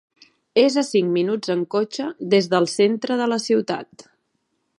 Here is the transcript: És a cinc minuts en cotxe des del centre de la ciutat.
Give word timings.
És 0.61 0.77
a 0.81 0.83
cinc 0.87 1.11
minuts 1.17 1.53
en 1.55 1.61
cotxe 1.75 2.07
des 2.35 2.51
del 2.55 2.69
centre 2.75 3.19
de 3.23 3.29
la 3.35 3.39
ciutat. 3.49 4.09